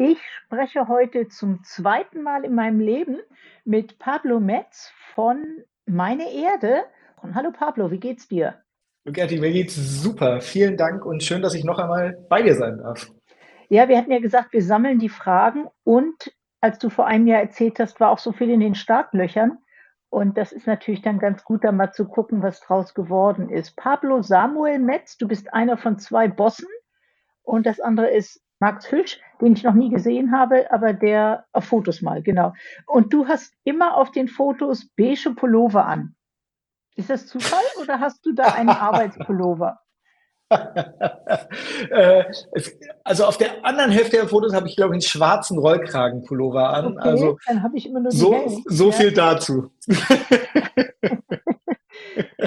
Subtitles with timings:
[0.00, 3.18] Ich spreche heute zum zweiten Mal in meinem Leben
[3.64, 5.42] mit Pablo Metz von
[5.86, 6.84] Meine Erde.
[7.20, 8.62] Und hallo Pablo, wie geht's dir?
[9.06, 10.40] Gerti, mir geht's super.
[10.40, 13.10] Vielen Dank und schön, dass ich noch einmal bei dir sein darf.
[13.70, 17.40] Ja, wir hatten ja gesagt, wir sammeln die Fragen und als du vor einem Jahr
[17.40, 19.58] erzählt hast, war auch so viel in den Startlöchern.
[20.10, 23.74] Und das ist natürlich dann ganz gut, da mal zu gucken, was draus geworden ist.
[23.74, 26.68] Pablo Samuel Metz, du bist einer von zwei Bossen
[27.42, 31.66] und das andere ist Max Hüsch, den ich noch nie gesehen habe, aber der auf
[31.66, 32.52] Fotos mal, genau.
[32.86, 36.14] Und du hast immer auf den Fotos beige Pullover an.
[36.96, 39.78] Ist das Zufall oder hast du da einen Arbeitspullover?
[41.90, 42.24] äh,
[43.04, 46.86] also auf der anderen Hälfte der Fotos habe ich, glaube ich, einen schwarzen Rollkragenpullover an.
[46.96, 48.64] Okay, also dann habe ich immer nur so, hellen.
[48.66, 48.92] so Ja.
[48.92, 49.70] viel dazu.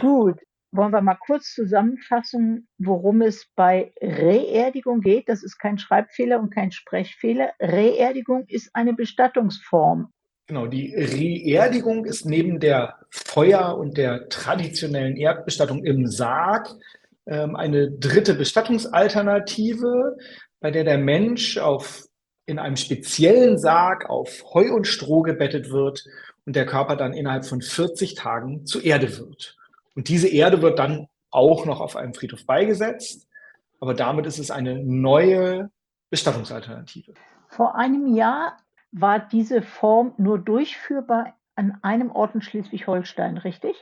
[0.01, 0.39] Gut,
[0.71, 5.27] wollen wir mal kurz zusammenfassen, worum es bei Reerdigung geht.
[5.27, 7.51] Das ist kein Schreibfehler und kein Sprechfehler.
[7.59, 10.13] Reerdigung ist eine Bestattungsform.
[10.47, 16.67] Genau, die Reerdigung ist neben der Feuer- und der traditionellen Erdbestattung im Sarg
[17.25, 20.17] ähm, eine dritte Bestattungsalternative,
[20.59, 22.05] bei der der Mensch auf,
[22.45, 26.05] in einem speziellen Sarg auf Heu und Stroh gebettet wird
[26.45, 29.57] und der Körper dann innerhalb von 40 Tagen zu Erde wird.
[29.95, 33.27] Und diese Erde wird dann auch noch auf einem Friedhof beigesetzt,
[33.79, 35.69] aber damit ist es eine neue
[36.09, 37.13] Bestattungsalternative.
[37.47, 38.57] Vor einem Jahr
[38.91, 43.75] war diese Form nur durchführbar an einem Ort in Schleswig-Holstein, richtig?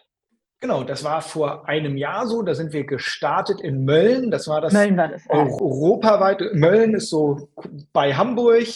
[0.62, 2.42] Genau, das war vor einem Jahr so.
[2.42, 4.30] Da sind wir gestartet in Mölln.
[4.30, 5.24] Das war das Mölln war das.
[5.30, 6.42] Europaweit.
[6.54, 7.50] Mölln ist so
[7.94, 8.68] bei Hamburg,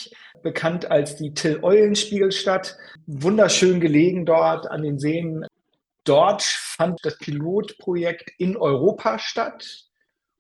[0.44, 2.78] bekannt als die Till-Eulenspiegelstadt.
[3.06, 5.46] Wunderschön gelegen dort an den Seen.
[6.04, 9.86] Dort fand das Pilotprojekt in Europa statt.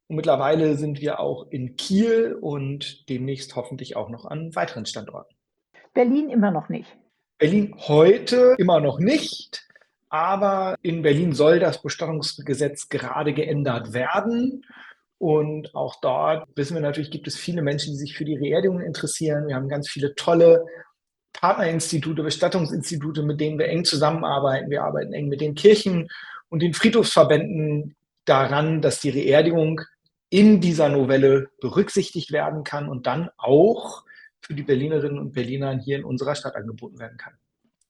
[0.07, 5.33] Und mittlerweile sind wir auch in Kiel und demnächst hoffentlich auch noch an weiteren Standorten.
[5.93, 6.97] Berlin immer noch nicht.
[7.37, 9.67] Berlin heute immer noch nicht,
[10.09, 14.65] aber in Berlin soll das Bestattungsgesetz gerade geändert werden.
[15.17, 18.81] Und auch dort wissen wir natürlich, gibt es viele Menschen, die sich für die Reerdigung
[18.81, 19.47] interessieren.
[19.47, 20.65] Wir haben ganz viele tolle
[21.33, 24.69] Partnerinstitute, Bestattungsinstitute, mit denen wir eng zusammenarbeiten.
[24.69, 26.07] Wir arbeiten eng mit den Kirchen
[26.49, 27.95] und den Friedhofsverbänden
[28.25, 29.81] daran, dass die Reerdigung
[30.29, 34.03] in dieser Novelle berücksichtigt werden kann und dann auch
[34.41, 37.33] für die Berlinerinnen und Berliner hier in unserer Stadt angeboten werden kann.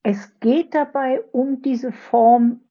[0.03, 2.61] Es geht dabei um diese Form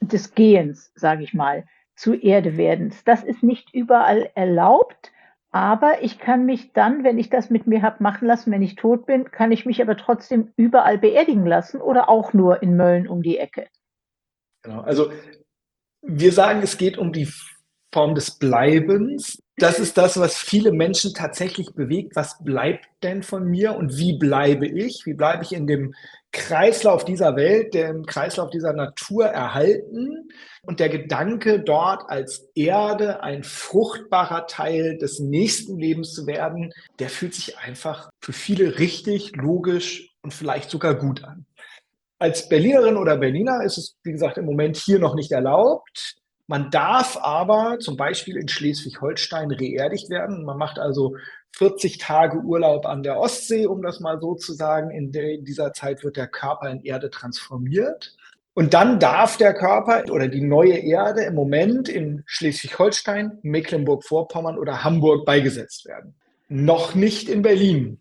[0.00, 1.64] des Gehens, sage ich mal,
[1.96, 3.02] zu Erdewerdens.
[3.04, 5.10] Das ist nicht überall erlaubt,
[5.56, 8.74] aber ich kann mich dann, wenn ich das mit mir habe machen lassen, wenn ich
[8.74, 13.08] tot bin, kann ich mich aber trotzdem überall beerdigen lassen oder auch nur in Mölln
[13.08, 13.66] um die Ecke.
[14.62, 14.82] Genau.
[14.82, 15.10] Also
[16.02, 17.26] wir sagen, es geht um die
[17.90, 19.42] Form des Bleibens.
[19.58, 22.14] Das ist das, was viele Menschen tatsächlich bewegt.
[22.14, 25.06] Was bleibt denn von mir und wie bleibe ich?
[25.06, 25.94] Wie bleibe ich in dem
[26.30, 30.28] Kreislauf dieser Welt, dem Kreislauf dieser Natur erhalten?
[30.60, 37.08] Und der Gedanke, dort als Erde ein fruchtbarer Teil des nächsten Lebens zu werden, der
[37.08, 41.46] fühlt sich einfach für viele richtig, logisch und vielleicht sogar gut an.
[42.18, 46.16] Als Berlinerin oder Berliner ist es, wie gesagt, im Moment hier noch nicht erlaubt.
[46.46, 50.44] Man darf aber zum Beispiel in Schleswig-Holstein reerdigt werden.
[50.44, 51.16] Man macht also
[51.56, 54.90] 40 Tage Urlaub an der Ostsee, um das mal so zu sagen.
[54.90, 58.14] In, der, in dieser Zeit wird der Körper in Erde transformiert.
[58.54, 64.84] Und dann darf der Körper oder die neue Erde im Moment in Schleswig-Holstein, Mecklenburg-Vorpommern oder
[64.84, 66.14] Hamburg beigesetzt werden.
[66.48, 67.98] Noch nicht in Berlin.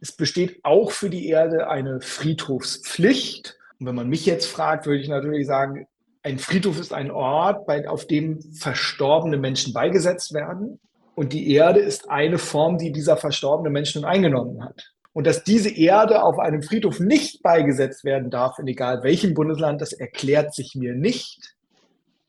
[0.00, 3.56] Es besteht auch für die Erde eine Friedhofspflicht.
[3.78, 5.86] Und wenn man mich jetzt fragt, würde ich natürlich sagen,
[6.24, 10.80] ein Friedhof ist ein Ort, bei, auf dem verstorbene Menschen beigesetzt werden.
[11.14, 14.90] Und die Erde ist eine Form, die dieser verstorbene Mensch nun eingenommen hat.
[15.12, 19.80] Und dass diese Erde auf einem Friedhof nicht beigesetzt werden darf, in egal welchem Bundesland,
[19.80, 21.54] das erklärt sich mir nicht.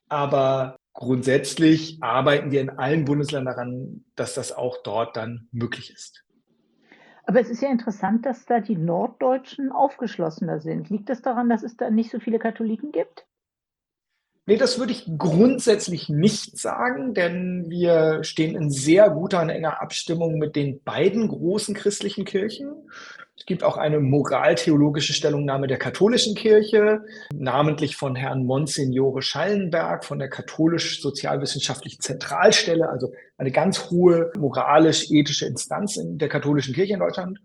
[0.10, 6.24] Aber grundsätzlich arbeiten wir in allen Bundesländern daran, dass das auch dort dann möglich ist.
[7.24, 10.90] Aber es ist ja interessant, dass da die Norddeutschen aufgeschlossener sind.
[10.90, 13.25] Liegt das daran, dass es da nicht so viele Katholiken gibt?
[14.48, 19.82] Nee, das würde ich grundsätzlich nicht sagen, denn wir stehen in sehr guter und enger
[19.82, 22.68] Abstimmung mit den beiden großen christlichen Kirchen.
[23.36, 27.02] Es gibt auch eine moraltheologische Stellungnahme der katholischen Kirche,
[27.34, 35.98] namentlich von Herrn Monsignore Schallenberg von der katholisch-sozialwissenschaftlichen Zentralstelle, also eine ganz hohe moralisch-ethische Instanz
[35.98, 37.40] in der katholischen Kirche in Deutschland.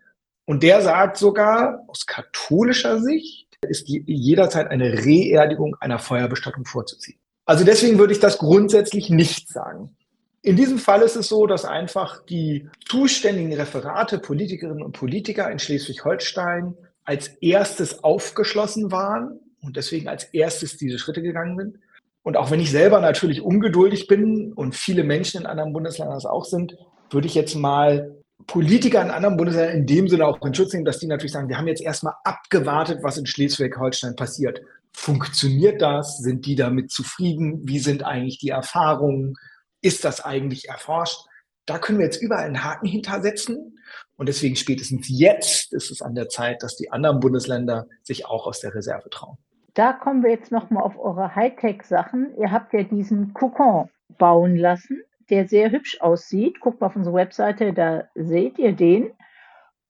[0.45, 7.19] Und der sagt sogar aus katholischer Sicht, ist jederzeit eine Reerdigung einer Feuerbestattung vorzuziehen.
[7.45, 9.97] Also deswegen würde ich das grundsätzlich nicht sagen.
[10.43, 15.59] In diesem Fall ist es so, dass einfach die zuständigen Referate, Politikerinnen und Politiker in
[15.59, 16.75] Schleswig-Holstein
[17.05, 21.79] als erstes aufgeschlossen waren und deswegen als erstes diese Schritte gegangen sind.
[22.23, 26.27] Und auch wenn ich selber natürlich ungeduldig bin und viele Menschen in anderen Bundesländern das
[26.27, 26.77] auch sind,
[27.11, 28.20] würde ich jetzt mal
[28.51, 31.49] Politiker in anderen Bundesländern in dem Sinne auch in Schutz nehmen, dass die natürlich sagen,
[31.49, 34.61] wir haben jetzt erstmal abgewartet, was in Schleswig-Holstein passiert.
[34.93, 36.19] Funktioniert das?
[36.19, 37.61] Sind die damit zufrieden?
[37.63, 39.35] Wie sind eigentlich die Erfahrungen?
[39.83, 41.27] Ist das eigentlich erforscht?
[41.65, 43.79] Da können wir jetzt überall einen Haken hintersetzen.
[44.17, 48.49] Und deswegen spätestens jetzt ist es an der Zeit, dass die anderen Bundesländer sich auch
[48.49, 49.39] aus der Reserve trauen.
[49.75, 52.35] Da kommen wir jetzt nochmal auf eure Hightech-Sachen.
[52.37, 53.89] Ihr habt ja diesen Kokon
[54.19, 56.61] bauen lassen, der sehr hübsch aussieht.
[56.61, 59.13] Guckt mal auf unsere Webseite, da seht ihr den.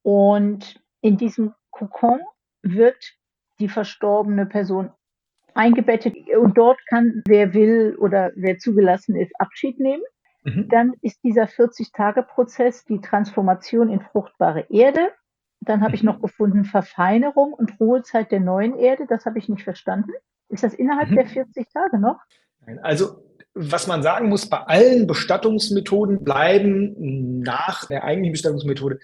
[0.02, 2.20] Und in diesem Kokon
[2.62, 2.96] wird
[3.58, 4.90] die verstorbene Person
[5.54, 10.02] eingebettet und dort kann, wer will oder wer zugelassen ist, Abschied nehmen.
[10.44, 10.68] Mhm.
[10.68, 15.10] Dann ist dieser 40-Tage-Prozess die Transformation in fruchtbare Erde.
[15.60, 15.94] Dann habe mhm.
[15.94, 19.06] ich noch gefunden Verfeinerung und Ruhezeit der neuen Erde.
[19.06, 20.12] Das habe ich nicht verstanden.
[20.48, 21.16] Ist das innerhalb mhm.
[21.16, 22.20] der 40 Tage noch?
[22.82, 23.22] Also
[23.54, 28.98] was man sagen muss, bei allen Bestattungsmethoden bleiben nach der eigentlichen Bestattungsmethode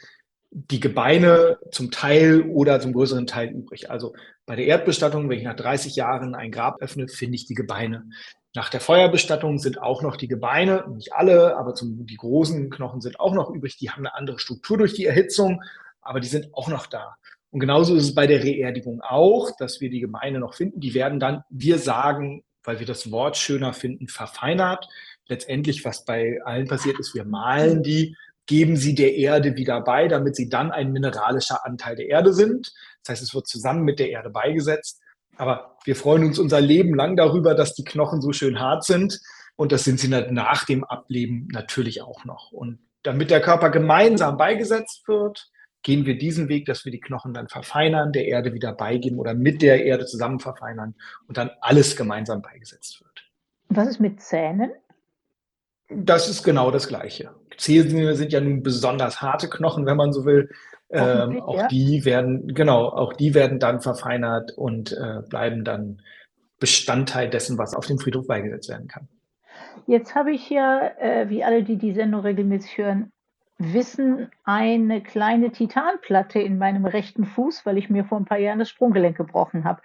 [0.50, 3.90] die Gebeine zum Teil oder zum größeren Teil übrig.
[3.90, 4.14] Also
[4.46, 8.08] bei der Erdbestattung, wenn ich nach 30 Jahren ein Grab öffne, finde ich die Gebeine.
[8.54, 13.02] Nach der Feuerbestattung sind auch noch die Gebeine, nicht alle, aber zum, die großen Knochen
[13.02, 13.76] sind auch noch übrig.
[13.76, 15.62] Die haben eine andere Struktur durch die Erhitzung,
[16.00, 17.16] aber die sind auch noch da.
[17.50, 20.80] Und genauso ist es bei der Reerdigung auch, dass wir die Gebeine noch finden.
[20.80, 24.86] Die werden dann, wir sagen, weil wir das Wort schöner finden, verfeinert.
[25.28, 28.14] Letztendlich, was bei allen passiert ist, wir malen die
[28.46, 32.72] geben sie der Erde wieder bei, damit sie dann ein mineralischer Anteil der Erde sind.
[33.02, 35.00] Das heißt, es wird zusammen mit der Erde beigesetzt.
[35.36, 39.20] Aber wir freuen uns unser Leben lang darüber, dass die Knochen so schön hart sind.
[39.56, 42.52] Und das sind sie nach dem Ableben natürlich auch noch.
[42.52, 45.48] Und damit der Körper gemeinsam beigesetzt wird,
[45.86, 49.34] gehen wir diesen Weg, dass wir die Knochen dann verfeinern, der Erde wieder beigeben oder
[49.34, 50.96] mit der Erde zusammen verfeinern
[51.28, 53.30] und dann alles gemeinsam beigesetzt wird.
[53.68, 54.72] Was ist mit Zähnen?
[55.88, 57.30] Das ist genau das Gleiche.
[57.56, 60.50] Zähne sind ja nun besonders harte Knochen, wenn man so will.
[60.90, 61.68] Ähm, auch ja.
[61.68, 66.02] die werden, genau, auch die werden dann verfeinert und äh, bleiben dann
[66.58, 69.06] Bestandteil dessen, was auf dem Friedhof beigesetzt werden kann.
[69.86, 73.12] Jetzt habe ich ja, äh, wie alle, die die Sendung regelmäßig hören,
[73.58, 78.58] wissen, eine kleine Titanplatte in meinem rechten Fuß, weil ich mir vor ein paar Jahren
[78.58, 79.80] das Sprunggelenk gebrochen habe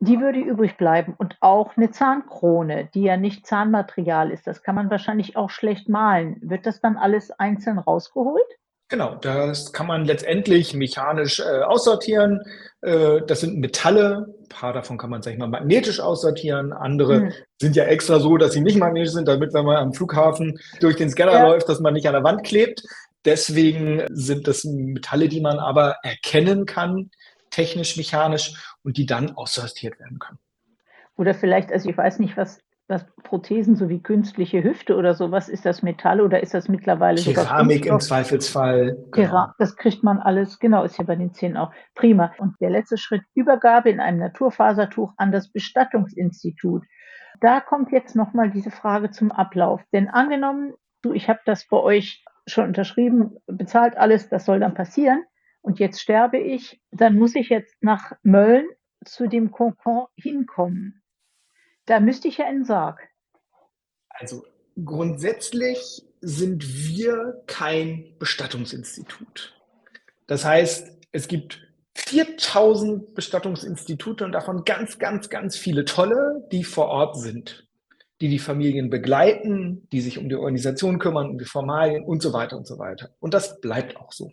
[0.00, 4.46] die würde übrig bleiben und auch eine Zahnkrone, die ja nicht Zahnmaterial ist.
[4.46, 6.38] Das kann man wahrscheinlich auch schlecht malen.
[6.42, 8.44] Wird das dann alles einzeln rausgeholt?
[8.88, 12.40] Genau, das kann man letztendlich mechanisch äh, aussortieren.
[12.82, 14.34] Äh, das sind Metalle.
[14.42, 16.72] Ein paar davon kann man, sag ich mal, magnetisch aussortieren.
[16.72, 17.32] Andere hm.
[17.60, 20.94] sind ja extra so, dass sie nicht magnetisch sind, damit, wenn man am Flughafen durch
[20.94, 21.48] den Scanner ja.
[21.48, 22.82] läuft, dass man nicht an der Wand klebt.
[23.24, 27.10] Deswegen sind das Metalle, die man aber erkennen kann,
[27.50, 28.54] technisch, mechanisch
[28.84, 30.38] und die dann aussortiert werden können.
[31.16, 35.48] Oder vielleicht, also ich weiß nicht, was, was Prothesen so wie künstliche Hüfte oder sowas,
[35.48, 38.96] ist das Metall oder ist das mittlerweile Keramik im Zweifelsfall.
[39.12, 39.48] Genau.
[39.58, 41.72] Das kriegt man alles, genau, ist ja bei den Zähnen auch.
[41.94, 42.32] Prima.
[42.38, 46.84] Und der letzte Schritt, Übergabe in einem Naturfasertuch an das Bestattungsinstitut.
[47.40, 49.82] Da kommt jetzt nochmal diese Frage zum Ablauf.
[49.92, 54.74] Denn angenommen, du, ich habe das bei euch schon unterschrieben, bezahlt alles, das soll dann
[54.74, 55.24] passieren
[55.66, 58.66] und jetzt sterbe ich, dann muss ich jetzt nach Mölln
[59.04, 61.02] zu dem Kokon hinkommen.
[61.86, 63.00] Da müsste ich ja in Sarg.
[64.08, 64.44] Also
[64.84, 69.54] grundsätzlich sind wir kein Bestattungsinstitut.
[70.26, 76.88] Das heißt, es gibt 4000 Bestattungsinstitute und davon ganz, ganz, ganz viele tolle, die vor
[76.88, 77.66] Ort sind,
[78.20, 82.32] die die Familien begleiten, die sich um die Organisation kümmern, um die Formalien und so
[82.32, 83.10] weiter und so weiter.
[83.20, 84.32] Und das bleibt auch so.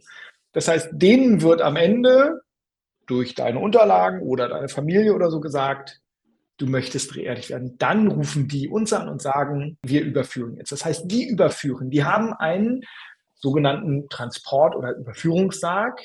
[0.52, 2.42] Das heißt, denen wird am Ende
[3.06, 6.03] durch deine Unterlagen oder deine Familie oder so gesagt,
[6.58, 7.78] du möchtest beerdigt werden.
[7.78, 10.72] Dann rufen die uns an und sagen, wir überführen jetzt.
[10.72, 12.82] Das heißt, die überführen, die haben einen
[13.36, 16.00] sogenannten Transport- oder Überführungssarg,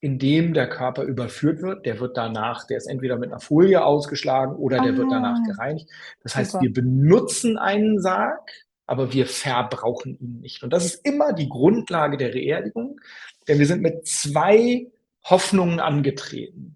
[0.00, 1.86] in dem der Körper überführt wird.
[1.86, 5.42] Der wird danach, der ist entweder mit einer Folie ausgeschlagen oder der ah, wird danach
[5.44, 5.88] gereinigt.
[6.22, 6.64] Das heißt, super.
[6.64, 8.50] wir benutzen einen Sarg,
[8.86, 10.62] aber wir verbrauchen ihn nicht.
[10.62, 13.00] Und das ist immer die Grundlage der Reerdigung.
[13.48, 14.86] Denn wir sind mit zwei
[15.24, 16.75] Hoffnungen angetreten.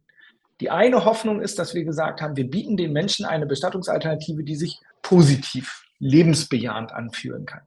[0.60, 4.56] Die eine Hoffnung ist, dass wir gesagt haben, wir bieten den Menschen eine Bestattungsalternative, die
[4.56, 7.62] sich positiv, lebensbejahend anfühlen kann.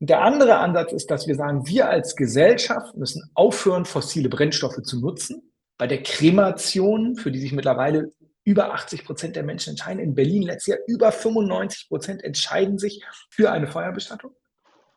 [0.00, 4.82] Und der andere Ansatz ist, dass wir sagen, wir als Gesellschaft müssen aufhören, fossile Brennstoffe
[4.82, 5.50] zu nutzen.
[5.78, 8.12] Bei der Kremation, für die sich mittlerweile
[8.44, 13.02] über 80 Prozent der Menschen entscheiden, in Berlin letztes Jahr über 95 Prozent entscheiden sich
[13.30, 14.32] für eine Feuerbestattung.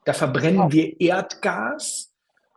[0.06, 2.14] Da verbrennen wir Erdgas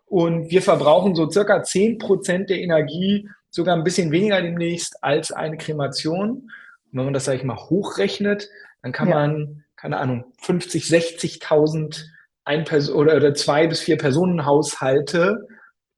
[0.07, 5.33] und wir verbrauchen so circa 10 Prozent der Energie, sogar ein bisschen weniger demnächst als
[5.33, 6.30] eine Kremation.
[6.30, 6.50] Und
[6.92, 8.49] wenn man das, sage ich mal, hochrechnet,
[8.83, 9.14] dann kann ja.
[9.16, 12.04] man, keine Ahnung, 50, 60.000
[12.45, 15.47] ein Person oder, oder zwei bis vier Personenhaushalte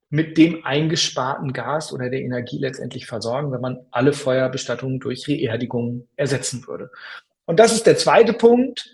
[0.09, 6.07] mit dem eingesparten Gas oder der Energie letztendlich versorgen, wenn man alle Feuerbestattungen durch Reerdigung
[6.15, 6.91] ersetzen würde.
[7.45, 8.89] Und das ist der zweite Punkt.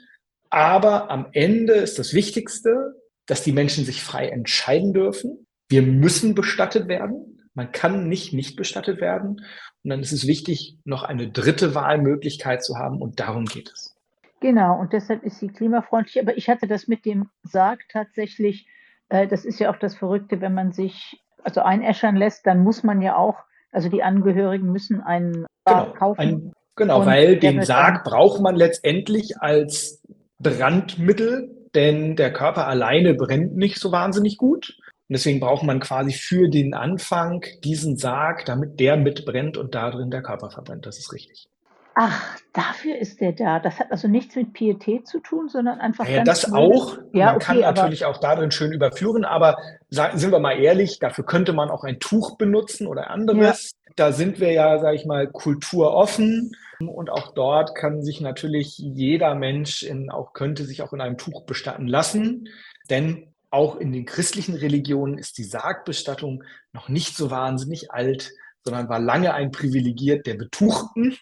[0.49, 5.45] Aber am Ende ist das Wichtigste, dass die Menschen sich frei entscheiden dürfen.
[5.67, 7.38] Wir müssen bestattet werden.
[7.59, 9.45] Man kann nicht nicht bestattet werden.
[9.83, 13.01] Und dann ist es wichtig, noch eine dritte Wahlmöglichkeit zu haben.
[13.01, 13.97] Und darum geht es.
[14.39, 16.21] Genau, und deshalb ist sie klimafreundlich.
[16.21, 18.65] Aber ich hatte das mit dem Sarg tatsächlich,
[19.09, 22.81] äh, das ist ja auch das Verrückte, wenn man sich also einäschern lässt, dann muss
[22.83, 23.35] man ja auch,
[23.73, 26.21] also die Angehörigen müssen einen Sarg genau, kaufen.
[26.21, 30.01] Ein, genau, weil den Sarg braucht man letztendlich als
[30.39, 34.77] Brandmittel, denn der Körper alleine brennt nicht so wahnsinnig gut.
[35.09, 39.89] Und deswegen braucht man quasi für den Anfang diesen Sarg, damit der mitbrennt und da
[39.89, 40.85] drin der Körper verbrennt.
[40.85, 41.49] Das ist richtig.
[41.95, 43.59] Ach, dafür ist der da.
[43.59, 46.07] Das hat also nichts mit Pietät zu tun, sondern einfach.
[46.07, 46.53] Ja, das blöd.
[46.55, 46.97] auch.
[47.11, 49.57] Ja, man okay, kann natürlich auch darin schön überführen, aber
[49.89, 53.71] sind wir mal ehrlich, dafür könnte man auch ein Tuch benutzen oder anderes.
[53.71, 53.93] Ja.
[53.95, 56.55] Da sind wir ja, sage ich mal, kulturoffen.
[56.79, 61.17] Und auch dort kann sich natürlich jeder Mensch in, auch könnte sich auch in einem
[61.17, 62.47] Tuch bestatten lassen.
[62.89, 68.31] Denn auch in den christlichen Religionen ist die Sargbestattung noch nicht so wahnsinnig alt,
[68.63, 71.17] sondern war lange ein Privilegiert der Betuchten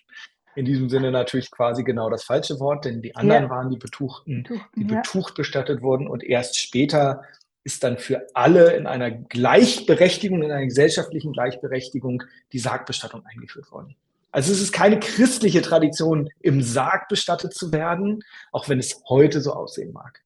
[0.57, 3.49] in diesem Sinne natürlich quasi genau das falsche Wort, denn die anderen ja.
[3.51, 7.21] waren die Betuchten, die betucht bestattet wurden und erst später
[7.63, 13.95] ist dann für alle in einer Gleichberechtigung, in einer gesellschaftlichen Gleichberechtigung die Sargbestattung eingeführt worden.
[14.31, 19.41] Also es ist keine christliche Tradition, im Sarg bestattet zu werden, auch wenn es heute
[19.41, 20.23] so aussehen mag.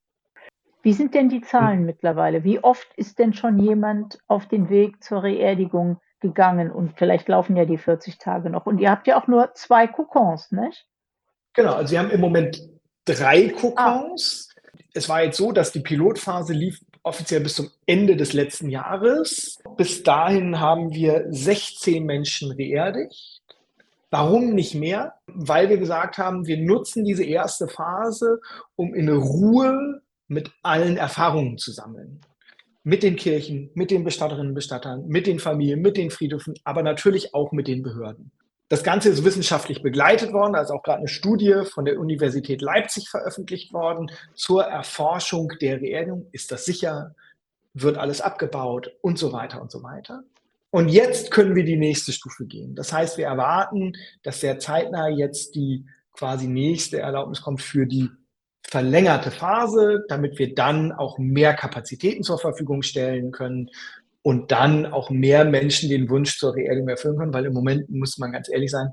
[0.82, 1.86] Wie sind denn die Zahlen hm.
[1.86, 2.44] mittlerweile?
[2.44, 7.56] Wie oft ist denn schon jemand auf den Weg zur Reerdigung gegangen und vielleicht laufen
[7.56, 8.64] ja die 40 Tage noch.
[8.64, 10.86] Und ihr habt ja auch nur zwei Kokons, nicht?
[11.52, 12.62] Genau, also wir haben im Moment
[13.04, 14.48] drei Kokons.
[14.48, 14.60] Ah.
[14.94, 19.58] Es war jetzt so, dass die Pilotphase lief offiziell bis zum Ende des letzten Jahres.
[19.76, 23.42] Bis dahin haben wir 16 Menschen beerdigt.
[24.10, 25.14] Warum nicht mehr?
[25.26, 28.40] Weil wir gesagt haben, wir nutzen diese erste Phase,
[28.76, 32.20] um in Ruhe mit allen Erfahrungen zu sammeln
[32.84, 36.82] mit den Kirchen, mit den Bestatterinnen und Bestattern, mit den Familien, mit den Friedhöfen, aber
[36.82, 38.32] natürlich auch mit den Behörden.
[38.68, 42.62] Das Ganze ist wissenschaftlich begleitet worden, da ist auch gerade eine Studie von der Universität
[42.62, 46.26] Leipzig veröffentlicht worden zur Erforschung der Reerdigung.
[46.32, 47.14] Ist das sicher?
[47.74, 48.90] Wird alles abgebaut?
[49.02, 50.24] Und so weiter und so weiter.
[50.70, 52.74] Und jetzt können wir die nächste Stufe gehen.
[52.74, 55.84] Das heißt, wir erwarten, dass sehr zeitnah jetzt die
[56.14, 58.08] quasi nächste Erlaubnis kommt für die
[58.72, 63.68] verlängerte Phase, damit wir dann auch mehr Kapazitäten zur Verfügung stellen können
[64.22, 68.16] und dann auch mehr Menschen den Wunsch zur Reerdigung erfüllen können, weil im Moment, muss
[68.16, 68.92] man ganz ehrlich sein,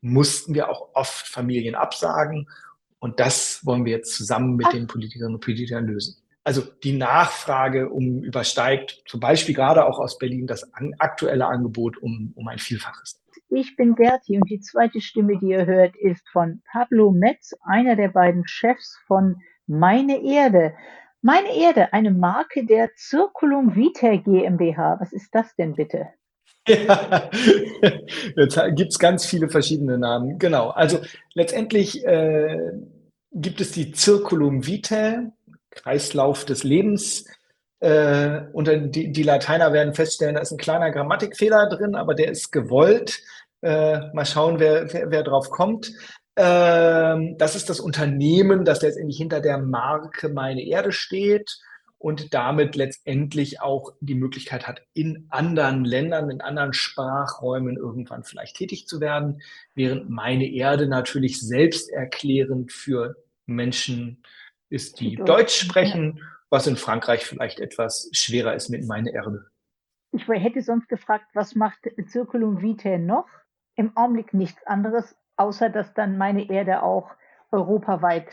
[0.00, 2.48] mussten wir auch oft Familien absagen
[3.00, 6.16] und das wollen wir jetzt zusammen mit den Politikerinnen und Politikern lösen.
[6.42, 10.66] Also die Nachfrage um übersteigt zum Beispiel gerade auch aus Berlin das
[10.98, 13.20] aktuelle Angebot um, um ein Vielfaches.
[13.50, 17.96] Ich bin Gerti und die zweite Stimme, die ihr hört, ist von Pablo Metz, einer
[17.96, 19.36] der beiden Chefs von
[19.66, 20.74] Meine Erde.
[21.22, 24.98] Meine Erde, eine Marke der Circulum Vitae GmbH.
[25.00, 26.08] Was ist das denn bitte?
[26.68, 27.30] Ja,
[28.36, 30.38] jetzt gibt es ganz viele verschiedene Namen.
[30.38, 30.68] Genau.
[30.68, 30.98] Also
[31.32, 32.72] letztendlich äh,
[33.32, 35.32] gibt es die Circulum Vitae,
[35.70, 37.24] Kreislauf des Lebens.
[37.80, 42.30] Äh, und die, die Lateiner werden feststellen, da ist ein kleiner Grammatikfehler drin, aber der
[42.30, 43.22] ist gewollt.
[43.60, 45.92] Äh, mal schauen, wer, wer, wer drauf kommt.
[46.36, 51.58] Ähm, das ist das Unternehmen, das letztendlich hinter der Marke Meine Erde steht
[51.98, 58.56] und damit letztendlich auch die Möglichkeit hat, in anderen Ländern, in anderen Sprachräumen irgendwann vielleicht
[58.56, 59.42] tätig zu werden,
[59.74, 64.22] während Meine Erde natürlich selbsterklärend für Menschen
[64.70, 69.46] ist, die Deutsch sprechen, was in Frankreich vielleicht etwas schwerer ist mit Meine Erde.
[70.12, 73.26] Ich hätte sonst gefragt, was macht Circulum Vitae noch?
[73.78, 77.10] Im Augenblick nichts anderes, außer dass dann meine Erde auch
[77.52, 78.26] europaweit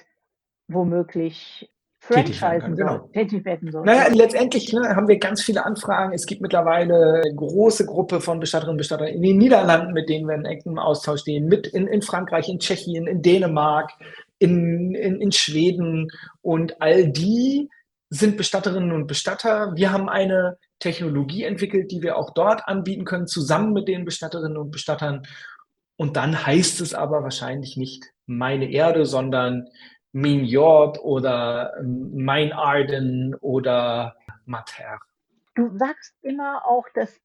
[0.67, 3.09] womöglich Franchisen genau.
[3.13, 3.85] tätig werden soll.
[3.85, 6.13] Naja, letztendlich ne, haben wir ganz viele Anfragen.
[6.13, 10.27] Es gibt mittlerweile eine große Gruppe von Bestatterinnen und Bestattern in den Niederlanden, mit denen
[10.27, 13.91] wir in engem Austausch stehen, mit in, in Frankreich, in Tschechien, in Dänemark,
[14.39, 16.11] in, in, in Schweden
[16.41, 17.69] und all die
[18.09, 19.73] sind Bestatterinnen und Bestatter.
[19.75, 24.57] Wir haben eine Technologie entwickelt, die wir auch dort anbieten können, zusammen mit den Bestatterinnen
[24.57, 25.23] und Bestattern.
[25.97, 29.67] Und dann heißt es aber wahrscheinlich nicht meine Erde, sondern
[30.11, 34.99] Mignot oder Meinarden oder Mater.
[35.55, 37.19] Du sagst immer auch, dass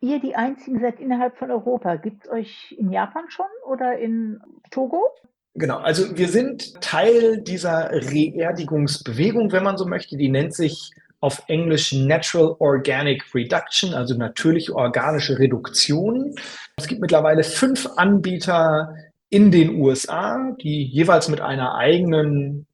[0.00, 1.96] ihr die einzigen seid innerhalb von Europa.
[1.96, 5.10] Gibt es euch in Japan schon oder in Togo?
[5.54, 10.16] Genau, also wir sind Teil dieser Reerdigungsbewegung, wenn man so möchte.
[10.16, 10.90] Die nennt sich
[11.20, 16.34] auf Englisch Natural Organic Reduction, also natürliche organische Reduktion.
[16.76, 18.94] Es gibt mittlerweile fünf Anbieter
[19.28, 22.66] in den USA, die jeweils mit einer eigenen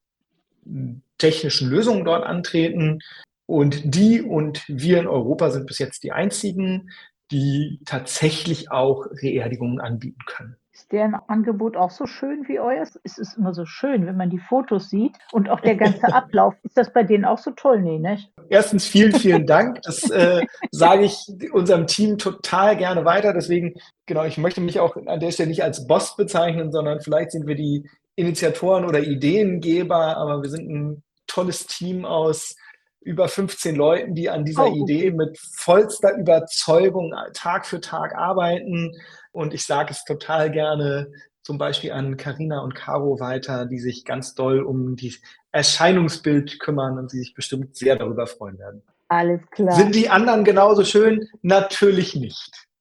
[1.18, 3.00] technischen Lösung dort antreten.
[3.47, 6.90] Und die und wir in Europa sind bis jetzt die einzigen,
[7.30, 10.56] die tatsächlich auch Reerdigungen anbieten können.
[10.87, 12.97] Ist deren Angebot auch so schön wie euers?
[13.02, 16.55] Es ist immer so schön, wenn man die Fotos sieht und auch der ganze Ablauf.
[16.62, 17.83] Ist das bei denen auch so toll?
[17.83, 18.31] Nee, nicht?
[18.50, 19.83] Erstens vielen, vielen Dank.
[19.83, 23.33] Das äh, sage ich unserem Team total gerne weiter.
[23.33, 23.75] Deswegen,
[24.07, 27.49] genau, ich möchte mich auch an der Stelle nicht als Boss bezeichnen, sondern vielleicht sind
[27.49, 32.55] wir die Initiatoren oder Ideengeber, aber wir sind ein tolles Team aus
[33.00, 34.83] über 15 Leuten, die an dieser oh, okay.
[34.83, 38.93] Idee mit vollster Überzeugung Tag für Tag arbeiten.
[39.37, 41.12] Und ich sage es total gerne
[41.43, 45.14] zum Beispiel an Karina und Caro weiter, die sich ganz doll um die
[45.52, 48.83] Erscheinungsbild kümmern und sie sich bestimmt sehr darüber freuen werden.
[49.09, 49.75] Alles klar.
[49.76, 51.28] Sind die anderen genauso schön?
[51.43, 52.66] Natürlich nicht.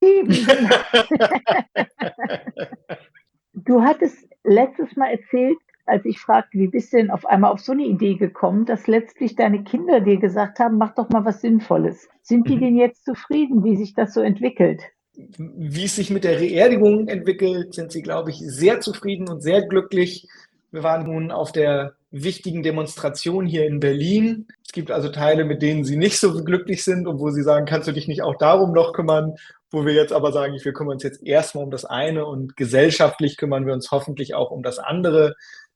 [3.52, 7.60] du hattest letztes Mal erzählt, als ich fragte, wie bist du denn auf einmal auf
[7.60, 11.42] so eine Idee gekommen, dass letztlich deine Kinder dir gesagt haben, mach doch mal was
[11.42, 12.08] Sinnvolles.
[12.22, 12.60] Sind die mhm.
[12.60, 14.82] denn jetzt zufrieden, wie sich das so entwickelt?
[15.16, 19.66] Wie es sich mit der Reerdigung entwickelt, sind sie, glaube ich, sehr zufrieden und sehr
[19.66, 20.28] glücklich.
[20.70, 24.46] Wir waren nun auf der wichtigen Demonstration hier in Berlin.
[24.64, 27.66] Es gibt also Teile, mit denen sie nicht so glücklich sind und wo sie sagen,
[27.66, 29.34] kannst du dich nicht auch darum noch kümmern,
[29.70, 33.36] wo wir jetzt aber sagen, wir kümmern uns jetzt erstmal um das eine und gesellschaftlich
[33.36, 35.34] kümmern wir uns hoffentlich auch um das andere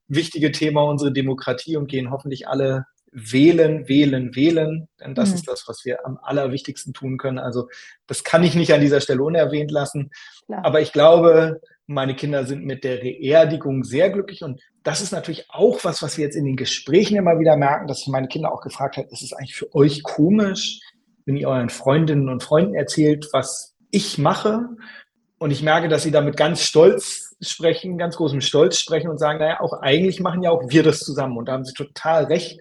[0.08, 4.88] wichtige Thema unsere Demokratie und gehen hoffentlich alle wählen, wählen, wählen.
[5.00, 5.34] Denn das mhm.
[5.36, 7.38] ist das, was wir am allerwichtigsten tun können.
[7.38, 7.68] Also
[8.06, 10.10] das kann ich nicht an dieser Stelle unerwähnt lassen.
[10.46, 10.64] Klar.
[10.64, 14.44] Aber ich glaube, meine Kinder sind mit der Reerdigung sehr glücklich.
[14.44, 17.88] Und das ist natürlich auch was, was wir jetzt in den Gesprächen immer wieder merken,
[17.88, 20.80] dass ich meine Kinder auch gefragt habe, ist es eigentlich für euch komisch,
[21.26, 24.68] wenn ihr euren Freundinnen und Freunden erzählt, was ich mache?
[25.38, 29.38] Und ich merke, dass sie damit ganz stolz sprechen, ganz großem Stolz sprechen und sagen,
[29.38, 31.38] naja, auch eigentlich machen ja auch wir das zusammen.
[31.38, 32.60] Und da haben sie total recht.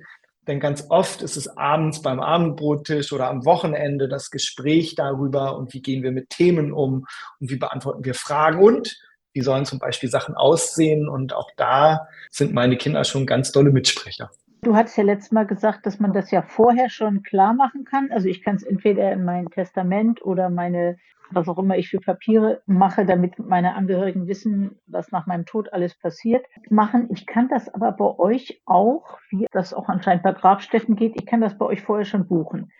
[0.49, 5.75] Denn ganz oft ist es abends beim Abendbrottisch oder am Wochenende das Gespräch darüber und
[5.75, 7.05] wie gehen wir mit Themen um
[7.39, 8.99] und wie beantworten wir Fragen und
[9.31, 11.07] wie sollen zum Beispiel Sachen aussehen.
[11.07, 14.31] Und auch da sind meine Kinder schon ganz tolle Mitsprecher.
[14.61, 18.11] Du hattest ja letztes Mal gesagt, dass man das ja vorher schon klar machen kann.
[18.11, 20.97] Also ich kann es entweder in mein Testament oder meine
[21.31, 25.71] was auch immer ich für Papiere mache, damit meine Angehörigen wissen, was nach meinem Tod
[25.73, 27.09] alles passiert, machen.
[27.11, 31.25] Ich kann das aber bei euch auch, wie das auch anscheinend bei Grabstätten geht, ich
[31.25, 32.71] kann das bei euch vorher schon buchen.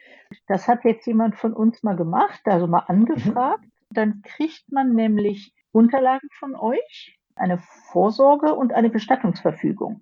[0.47, 3.63] Das hat jetzt jemand von uns mal gemacht, also mal angefragt.
[3.63, 3.93] Mhm.
[3.93, 7.57] Dann kriegt man nämlich Unterlagen von euch, eine
[7.91, 10.01] Vorsorge und eine Bestattungsverfügung.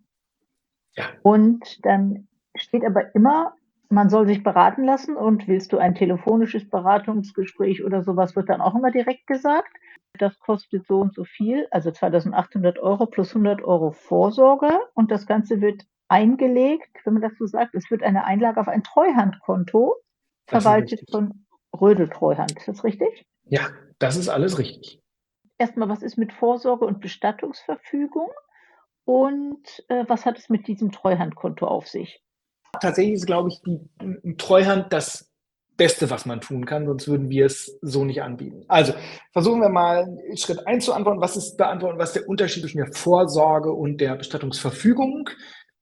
[0.97, 1.05] Ja.
[1.21, 3.53] Und dann steht aber immer
[3.89, 8.61] man soll sich beraten lassen und willst du ein telefonisches Beratungsgespräch oder sowas, wird dann
[8.61, 9.71] auch immer direkt gesagt.
[10.17, 15.25] Das kostet so und so viel, also 2800 Euro plus 100 Euro Vorsorge und das
[15.25, 19.95] Ganze wird eingelegt, wenn man das so sagt, es wird eine Einlage auf ein Treuhandkonto
[20.47, 21.45] verwaltet von
[21.79, 22.57] Rödel Treuhand.
[22.57, 23.25] Ist das richtig?
[23.45, 25.01] Ja, das ist alles richtig.
[25.57, 28.29] Erstmal, was ist mit Vorsorge und Bestattungsverfügung
[29.07, 32.21] und äh, was hat es mit diesem Treuhandkonto auf sich?
[32.79, 35.31] tatsächlich ist, glaube ich, die Treuhand das
[35.75, 38.65] Beste, was man tun kann, sonst würden wir es so nicht anbieten.
[38.67, 38.93] Also
[39.31, 41.21] versuchen wir mal Schritt eins zu antworten.
[41.21, 45.29] Was ist beantworten, was ist der Unterschied zwischen der Vorsorge und der Bestattungsverfügung?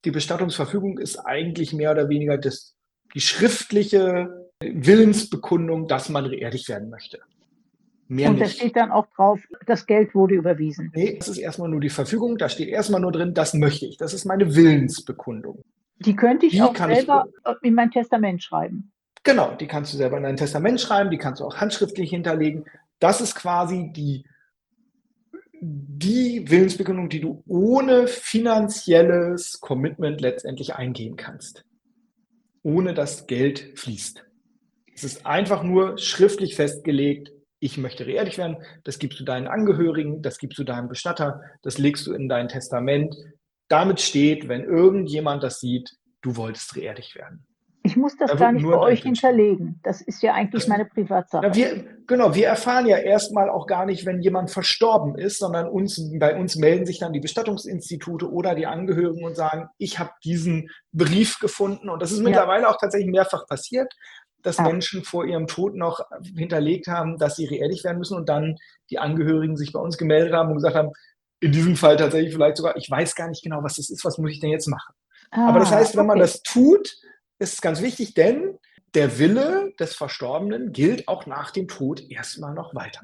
[0.03, 2.75] Die Bestattungsverfügung ist eigentlich mehr oder weniger das,
[3.13, 7.19] die schriftliche Willensbekundung, dass man beerdigt werden möchte.
[8.07, 10.91] Mehr und da steht dann auch drauf, das Geld wurde überwiesen.
[10.93, 12.37] Nee, das ist erstmal nur die Verfügung.
[12.37, 13.97] Da steht erstmal nur drin, das möchte ich.
[13.97, 15.63] Das ist meine Willensbekundung.
[15.99, 18.91] Die könnte ich die auch selber ich, in mein Testament schreiben.
[19.23, 22.65] Genau, die kannst du selber in dein Testament schreiben, die kannst du auch handschriftlich hinterlegen.
[22.99, 24.25] Das ist quasi die,
[25.61, 31.65] die Willensbekundung, die du ohne finanzielles Commitment letztendlich eingehen kannst.
[32.61, 34.23] Ohne dass Geld fließt.
[34.93, 37.31] Es ist einfach nur schriftlich festgelegt,
[37.65, 41.77] ich möchte reerdigt werden, das gibst du deinen Angehörigen, das gibst du deinem Bestatter, das
[41.79, 43.15] legst du in dein Testament,
[43.67, 47.45] damit steht, wenn irgendjemand das sieht, du wolltest reerdigt werden.
[47.81, 49.79] Ich muss das Da gar nicht bei euch hinterlegen.
[49.83, 51.53] Das ist ja eigentlich Das, meine Privatsache.
[51.53, 56.01] wir, genau, wir erfahren ja erstmal auch gar nicht, wenn jemand verstorben ist, sondern uns,
[56.19, 60.71] bei uns melden sich dann die Bestattungsinstitute oder die Angehörigen und sagen, ich habe diesen
[60.93, 61.89] Brief gefunden.
[61.89, 62.23] Und das ist Ja.
[62.23, 63.93] mittlerweile auch tatsächlich mehrfach passiert,
[64.45, 64.63] dass Ah.
[64.63, 65.99] Menschen vor ihrem Tod noch
[66.35, 68.55] hinterlegt haben, dass sie reerdigt werden müssen und dann
[68.89, 70.91] die Angehörigen sich bei uns gemeldet haben und gesagt haben,
[71.39, 74.17] in diesem Fall tatsächlich vielleicht sogar, ich weiß gar nicht genau, was das ist, was
[74.17, 74.93] muss ich denn jetzt machen?
[75.31, 76.27] Aber das Ah, heißt, wenn man okay.
[76.27, 76.95] das tut,
[77.39, 78.57] ist es ganz wichtig, denn
[78.93, 83.01] der Wille des Verstorbenen gilt auch nach dem Tod erstmal noch weiter.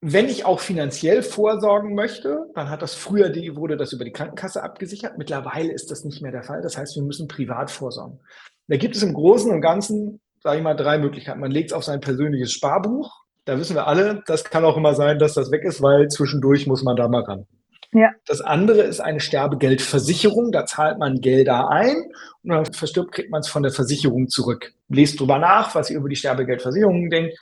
[0.00, 4.12] Wenn ich auch finanziell vorsorgen möchte, dann hat das früher die, wurde das über die
[4.12, 5.18] Krankenkasse abgesichert.
[5.18, 6.62] Mittlerweile ist das nicht mehr der Fall.
[6.62, 8.20] Das heißt, wir müssen privat vorsorgen.
[8.68, 11.40] Da gibt es im Großen und Ganzen, sage ich mal, drei Möglichkeiten.
[11.40, 13.24] Man legt es auf sein persönliches Sparbuch.
[13.44, 16.66] Da wissen wir alle, das kann auch immer sein, dass das weg ist, weil zwischendurch
[16.66, 17.46] muss man da mal ran.
[17.92, 18.10] Ja.
[18.26, 20.52] Das andere ist eine Sterbegeldversicherung.
[20.52, 24.28] Da zahlt man Gelder ein und wenn man verstirbt, kriegt man es von der Versicherung
[24.28, 24.74] zurück.
[24.88, 27.38] Lest drüber nach, was ihr über die Sterbegeldversicherung denkt.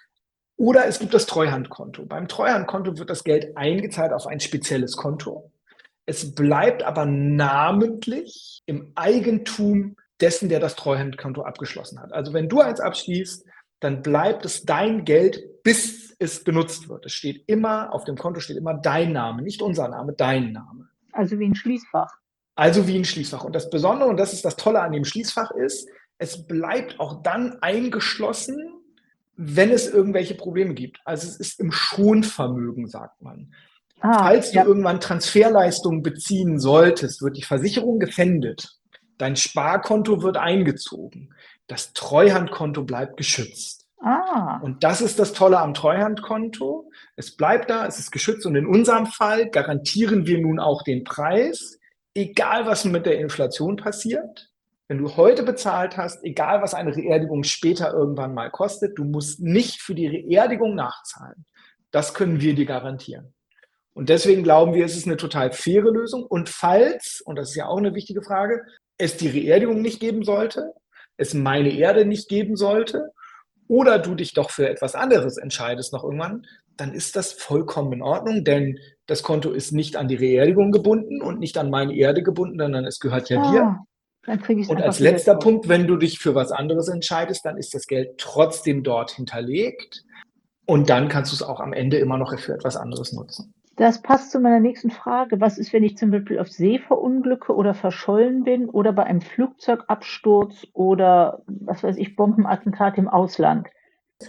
[0.57, 2.07] Oder es gibt das Treuhandkonto.
[2.07, 5.51] Beim Treuhandkonto wird das Geld eingezahlt auf ein spezielles Konto.
[6.07, 12.13] Es bleibt aber namentlich im Eigentum dessen, der das Treuhandkonto abgeschlossen hat.
[12.13, 13.45] Also wenn du eins abschließt,
[13.81, 17.07] dann bleibt es dein Geld, bis es benutzt wird.
[17.07, 20.89] Es steht immer, auf dem Konto steht immer dein Name, nicht unser Name, dein Name.
[21.13, 22.11] Also wie ein Schließfach.
[22.55, 23.45] Also wie ein Schließfach.
[23.45, 27.23] Und das Besondere, und das ist das Tolle an dem Schließfach, ist, es bleibt auch
[27.23, 28.57] dann eingeschlossen,
[29.37, 31.01] wenn es irgendwelche Probleme gibt.
[31.05, 33.53] Also es ist im Schonvermögen, sagt man.
[34.01, 34.65] Ah, Falls du ja.
[34.65, 38.79] irgendwann Transferleistungen beziehen solltest, wird die Versicherung gefändet.
[39.19, 41.35] Dein Sparkonto wird eingezogen.
[41.67, 43.87] Das Treuhandkonto bleibt geschützt.
[44.01, 46.91] Ah, Und das ist das Tolle am Treuhandkonto.
[47.17, 51.03] Es bleibt da, es ist geschützt und in unserem Fall garantieren wir nun auch den
[51.03, 51.79] Preis,
[52.15, 54.51] egal was mit der Inflation passiert.
[54.89, 59.41] Wenn du heute bezahlt hast, egal was eine Reerdigung später irgendwann mal kostet, du musst
[59.41, 61.45] nicht für die Reerdigung nachzahlen.
[61.91, 63.35] Das können wir dir garantieren.
[63.95, 66.25] Und deswegen glauben wir, es ist eine total faire Lösung.
[66.25, 68.63] Und falls, und das ist ja auch eine wichtige Frage,
[68.99, 70.73] es die Reerdigung nicht geben sollte,
[71.17, 73.13] es meine Erde nicht geben sollte,
[73.69, 78.03] oder du dich doch für etwas anderes entscheidest noch irgendwann, dann ist das vollkommen in
[78.03, 82.23] Ordnung, denn das Konto ist nicht an die Reerdigung gebunden und nicht an meine Erde
[82.23, 83.63] gebunden, sondern es gehört ja dir.
[83.63, 83.87] ah,
[84.25, 85.37] dann ich es Und als letzter.
[85.37, 90.05] Punkt, wenn du dich für was anderes entscheidest, dann ist das Geld trotzdem dort hinterlegt
[90.67, 93.55] und dann kannst du es auch am Ende immer noch für etwas anderes nutzen.
[93.77, 95.39] Das passt zu meiner nächsten Frage.
[95.41, 99.21] Was ist, wenn ich zum Beispiel auf See verunglücke oder verschollen bin oder bei einem
[99.21, 103.69] Flugzeugabsturz oder was weiß ich, Bombenattentat im Ausland?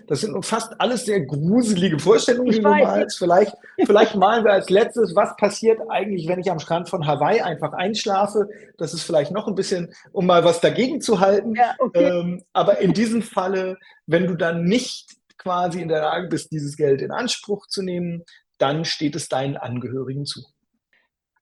[0.08, 3.18] Das sind fast alles sehr gruselige Vorstellungen, Ich die du weiß, malst.
[3.20, 3.56] Vielleicht,
[3.86, 7.72] vielleicht malen wir als letztes, was passiert eigentlich, wenn ich am Strand von Hawaii einfach
[7.72, 8.50] einschlafe.
[8.78, 11.56] Das ist vielleicht noch ein bisschen, um mal was dagegen zu halten.
[11.56, 12.04] Ja, okay.
[12.04, 16.76] Ähm, aber in diesem Falle, wenn du dann nicht quasi in der Lage bist, dieses
[16.76, 18.24] Geld in Anspruch zu nehmen,
[18.58, 20.42] dann steht es deinen Angehörigen zu.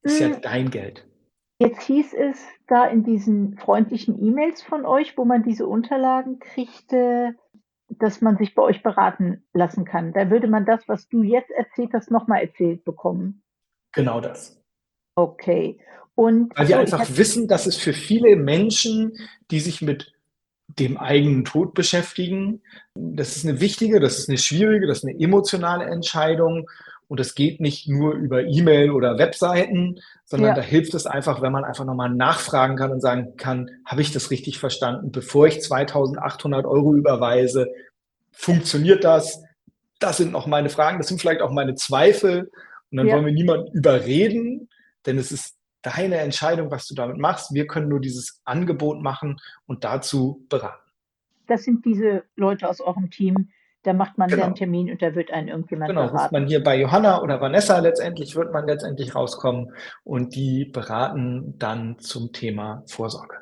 [0.02, 1.06] Ist ja Hm, dein Geld.
[1.60, 7.36] Jetzt hieß es da in diesen freundlichen E-Mails von euch, wo man diese Unterlagen kriegte,
[7.90, 10.12] dass man sich bei euch beraten lassen kann.
[10.14, 13.42] Da würde man das, was du jetzt erzählt hast, nochmal erzählt bekommen.
[13.94, 14.62] Genau das.
[15.16, 15.80] Okay.
[16.16, 19.18] Und Weil wir ich einfach wissen, dass es für viele Menschen,
[19.52, 20.14] die sich mit
[20.68, 22.62] dem eigenen Tod beschäftigen,
[22.96, 26.70] das ist eine wichtige, das ist eine schwierige, das ist eine emotionale Entscheidung.
[27.08, 31.42] Und das geht nicht nur über E-Mail oder Webseiten, sondern ja, da hilft es einfach,
[31.42, 35.12] wenn man einfach nochmal nachfragen kann und sagen kann, habe ich das richtig verstanden?
[35.12, 37.68] Bevor ich 2800 Euro überweise,
[38.32, 39.44] funktioniert das?
[40.00, 42.52] Das sind noch meine Fragen, das sind vielleicht auch meine Zweifel.
[42.92, 44.70] Und dann ja, wollen wir niemanden überreden,
[45.06, 47.54] denn es ist deine Entscheidung, was du damit machst.
[47.54, 49.38] Wir können nur dieses Angebot machen
[49.68, 50.82] und dazu beraten.
[51.46, 53.50] das sind diese Leute aus eurem Team.
[53.86, 54.58] Da macht man dann einen Genau.
[54.58, 56.34] Termin und da wird einen irgendjemand Genau, beraten.
[56.34, 59.72] man hier bei Johanna oder Vanessa letztendlich, wird man letztendlich rauskommen
[60.04, 63.36] und die beraten dann zum Thema Vorsorge.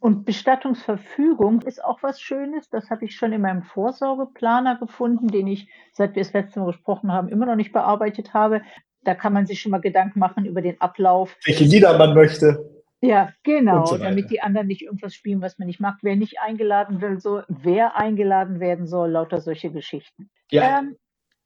[0.00, 2.68] Und Bestattungsverfügung ist auch was Schönes.
[2.70, 6.66] Das habe ich schon in meinem Vorsorgeplaner gefunden, den ich, seit wir das letzte Mal
[6.66, 8.62] gesprochen haben, immer noch nicht bearbeitet habe.
[9.04, 11.36] Da kann man sich schon mal Gedanken machen über den Ablauf.
[11.44, 12.75] Welche Lieder man möchte
[13.06, 15.96] Ja, genau, so damit die anderen nicht irgendwas spielen, was man nicht mag.
[16.02, 20.30] Wer nicht eingeladen will, so, wer eingeladen werden soll, lauter solche Geschichten.
[20.50, 20.96] Ja, Ähm,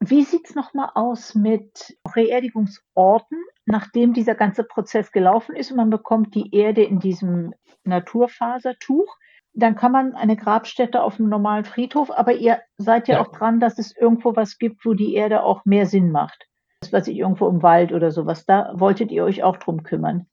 [0.00, 5.90] wie sieht's noch mal aus mit Beerdigungsorten, nachdem dieser ganze Prozess gelaufen ist und man
[5.90, 7.52] bekommt die Erde in diesem
[7.84, 9.14] Naturfasertuch?
[9.52, 13.20] Dann kann man eine Grabstätte auf einem normalen Friedhof, aber ihr seid ja ja.
[13.20, 16.46] auch dran, dass es irgendwo was gibt, wo die Erde auch mehr Sinn macht.
[16.80, 18.46] Das weiß ich, irgendwo im Wald oder sowas.
[18.46, 20.26] Da wolltet ihr euch auch drum kümmern.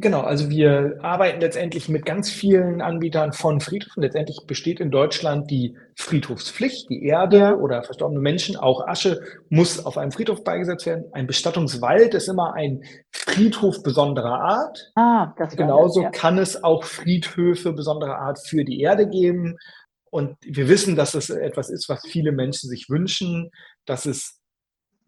[0.00, 4.02] Genau, also wir arbeiten letztendlich mit ganz vielen Anbietern von Friedhöfen.
[4.02, 6.88] Letztendlich besteht in Deutschland die Friedhofspflicht.
[6.88, 7.54] Die Erde Ja.
[7.54, 11.04] oder verstorbene Menschen, auch Asche, muss auf einem Friedhof beigesetzt werden.
[11.12, 14.90] Ein Bestattungswald ist immer ein Friedhof besonderer Art.
[14.94, 16.18] Ah, das Genauso das, ja.
[16.18, 19.58] kann es auch Friedhöfe besonderer Art für die Erde geben.
[20.10, 23.50] Und wir wissen, dass es etwas ist, was viele Menschen sich wünschen,
[23.84, 24.40] dass es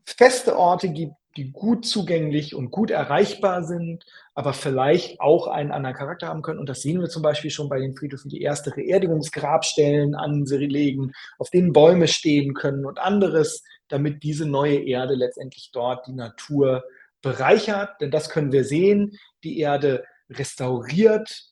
[0.05, 5.97] feste Orte gibt, die gut zugänglich und gut erreichbar sind, aber vielleicht auch einen anderen
[5.97, 6.59] Charakter haben können.
[6.59, 11.51] Und das sehen wir zum Beispiel schon bei den Friedhöfen, die erste Beerdigungsgrabstellen anlegen, auf
[11.51, 16.85] denen Bäume stehen können und anderes, damit diese neue Erde letztendlich dort die Natur
[17.23, 18.01] bereichert.
[18.01, 19.19] Denn das können wir sehen.
[19.45, 21.45] Die Erde restauriert,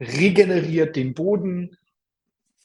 [0.00, 1.76] regeneriert den Boden,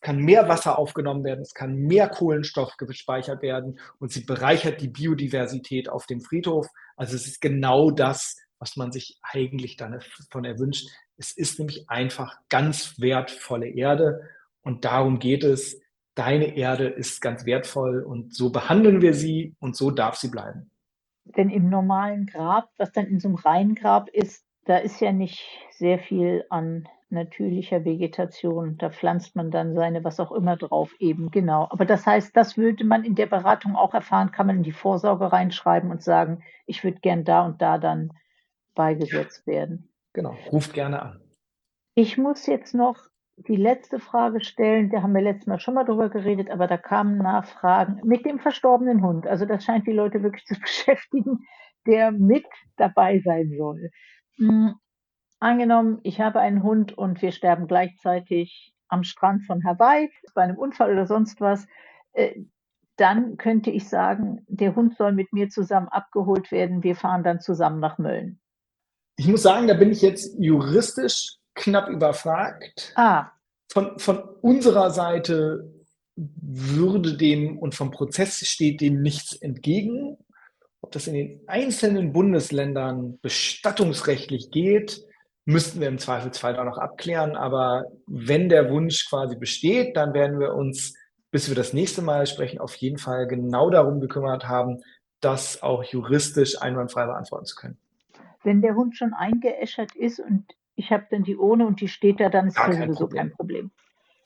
[0.02, 4.90] kann mehr Wasser aufgenommen werden, es kann mehr Kohlenstoff gespeichert werden und sie bereichert die
[4.90, 6.68] Biodiversität auf dem Friedhof.
[6.96, 10.88] Also es ist genau das, was man sich eigentlich davon erwünscht.
[11.18, 14.22] Es ist nämlich einfach ganz wertvolle Erde
[14.62, 15.80] und darum geht es.
[16.14, 20.70] Deine Erde ist ganz wertvoll und so behandeln wir sie und so darf sie bleiben.
[21.24, 25.42] Denn im normalen Grab, was dann in so einem Reingrab ist, da ist ja nicht
[25.72, 28.78] sehr viel an natürlicher Vegetation.
[28.78, 31.68] Da pflanzt man dann seine was auch immer drauf eben, genau.
[31.70, 34.72] Aber das heißt, das würde man in der Beratung auch erfahren, kann man in die
[34.72, 38.12] Vorsorge reinschreiben und sagen, ich würde gern da und da dann
[38.76, 39.90] beigesetzt werden.
[40.14, 41.22] Genau, ruft gerne an.
[41.96, 42.98] Ich muss jetzt noch
[43.48, 44.90] die letzte Frage stellen.
[44.90, 48.40] Da haben wir letztes Mal schon mal drüber geredet, aber da kamen Nachfragen mit dem
[48.40, 49.28] verstorbenen Hund.
[49.28, 51.46] Also das scheint die Leute wirklich zu beschäftigen,
[51.86, 52.46] der mit
[52.78, 53.90] dabei sein soll.
[55.42, 60.56] Angenommen, ich habe einen Hund und wir sterben gleichzeitig am Strand von Hawaii bei einem
[60.56, 61.66] Unfall oder sonst was,
[62.14, 62.42] äh,
[62.96, 66.84] dann könnte ich sagen, der Hund soll mit mir zusammen abgeholt werden.
[66.84, 68.40] Wir fahren dann zusammen nach Mölln.
[69.18, 72.94] Ich muss sagen, da bin ich jetzt juristisch knapp überfragt.
[72.96, 73.32] Ah,
[73.72, 75.74] Von, von unserer Seite
[76.16, 80.18] würde dem und vom Prozess steht dem nichts entgegen.
[80.82, 85.04] Ob das in den einzelnen Bundesländern bestattungsrechtlich geht,
[85.46, 87.36] müssten wir im Zweifelsfall da noch abklären.
[87.36, 90.94] Aber wenn der Wunsch quasi besteht, dann werden wir uns,
[91.32, 94.82] bis wir das nächste Mal sprechen, auf jeden Fall genau darum gekümmert haben,
[95.20, 97.78] das auch juristisch einwandfrei beantworten zu können.
[98.44, 102.20] wenn der Hund schon eingeäschert ist und ich habe dann die Urne und die steht
[102.20, 103.18] da, dann ist Gar das kein sowieso Problem.
[103.22, 103.72] kein Problem.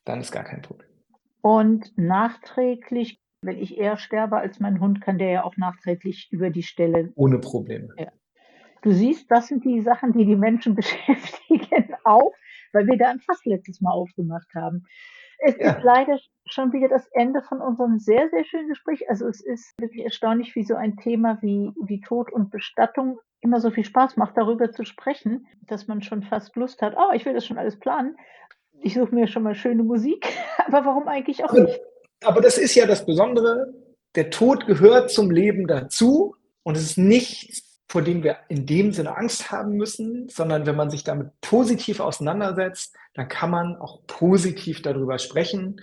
[0.05, 0.87] Dann ist gar kein Problem.
[1.41, 6.49] Und nachträglich, wenn ich eher sterbe als mein Hund, kann der ja auch nachträglich über
[6.49, 7.11] die Stelle.
[7.15, 7.89] Ohne Probleme.
[8.85, 12.31] Du siehst, das sind die Sachen, die die Menschen beschäftigen, auch,
[12.71, 14.85] weil wir da ein Fass letztes Mal aufgemacht haben.
[15.39, 15.71] Es Ja.
[15.71, 19.09] ist leider schon wieder das Ende von unserem sehr, sehr schönen Gespräch.
[19.09, 23.59] Also es ist wirklich erstaunlich, wie so ein Thema wie, wie Tod und Bestattung immer
[23.59, 27.25] so viel Spaß macht, darüber zu sprechen, dass man schon fast Lust hat, oh, ich
[27.25, 28.15] will das schon alles planen.
[28.81, 30.27] Ich suche mir schon mal schöne Musik,
[30.67, 31.81] aber warum eigentlich auch nicht?
[32.23, 33.73] Aber das ist ja das Besondere.
[34.13, 38.91] Der Tod gehört zum Leben dazu und es ist nichts, vor dem wir in dem
[38.91, 44.05] Sinne Angst haben müssen, sondern wenn man sich damit positiv auseinandersetzt, dann kann man auch
[44.07, 45.81] positiv darüber sprechen.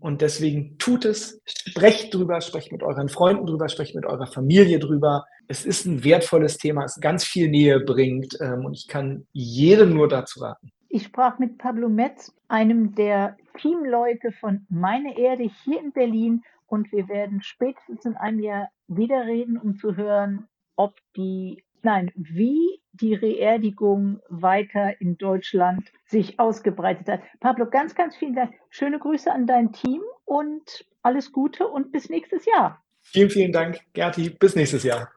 [0.00, 4.78] Und deswegen tut es, sprecht drüber, sprecht mit euren Freunden drüber, sprecht mit eurer Familie
[4.78, 5.24] drüber.
[5.46, 9.94] Es ist ein wertvolles Thema, es ganz viel Nähe bringt ähm, und ich kann jedem
[9.94, 10.70] nur dazu raten.
[10.88, 16.90] Ich sprach mit Pablo Metz, einem der Teamleute von Meine Erde hier in Berlin und
[16.92, 22.80] wir werden spätestens in einem Jahr wieder reden, um zu hören, ob die, nein, wie
[22.92, 27.20] die Reerdigung weiter in Deutschland sich ausgebreitet hat.
[27.40, 28.54] Pablo, ganz, ganz vielen Dank.
[28.70, 32.82] Schöne Grüße an dein Team und alles Gute und bis nächstes Jahr.
[33.02, 34.30] Vielen, vielen Dank, Gerti.
[34.30, 35.10] Bis nächstes Jahr.